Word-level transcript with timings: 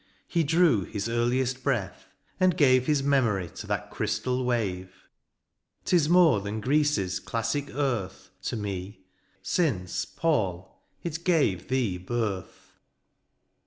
He 0.27 0.43
drew 0.43 0.83
his 0.85 1.07
earliest 1.07 1.61
breath, 1.63 2.07
and 2.39 2.57
gave 2.57 2.87
His 2.87 3.03
memory 3.03 3.49
to 3.49 3.67
that 3.67 3.91
crystal 3.91 4.43
wave: 4.43 4.89
Tis 5.85 6.09
more 6.09 6.41
than 6.41 6.59
Greece^s 6.59 7.23
classic 7.23 7.69
earth 7.75 8.31
To 8.45 8.55
me, 8.57 9.03
since, 9.43 10.05
Paul, 10.05 10.83
it 11.03 11.23
gave 11.23 11.67
thee 11.67 11.99
birth. 11.99 12.71